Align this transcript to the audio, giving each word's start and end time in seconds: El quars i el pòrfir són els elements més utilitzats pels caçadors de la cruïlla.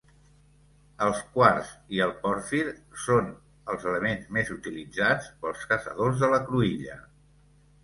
El 1.07 1.11
quars 1.35 1.73
i 1.97 2.01
el 2.05 2.13
pòrfir 2.23 2.63
són 3.03 3.29
els 3.75 3.87
elements 3.93 4.33
més 4.39 4.51
utilitzats 4.57 5.31
pels 5.45 5.69
caçadors 5.75 6.19
de 6.27 6.33
la 6.35 6.43
cruïlla. 6.51 7.01